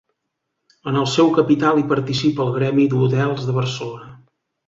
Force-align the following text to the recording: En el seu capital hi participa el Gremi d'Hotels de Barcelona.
En 0.91 0.95
el 1.01 1.05
seu 1.15 1.29
capital 1.35 1.81
hi 1.81 1.85
participa 1.91 2.43
el 2.47 2.51
Gremi 2.57 2.87
d'Hotels 2.95 3.47
de 3.51 3.57
Barcelona. 3.61 4.09